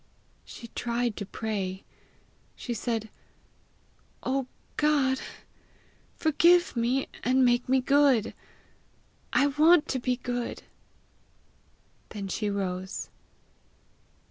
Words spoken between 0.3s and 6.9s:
She tried to pray. She said, "Oh G od! forgive